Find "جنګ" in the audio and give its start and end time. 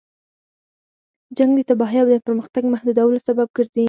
1.37-1.51